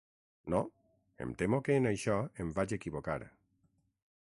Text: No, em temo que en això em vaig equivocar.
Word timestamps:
No, 0.53 0.61
em 1.25 1.35
temo 1.41 1.59
que 1.67 1.75
en 1.81 1.85
això 1.91 2.15
em 2.45 2.51
vaig 2.59 2.75
equivocar. 2.79 3.19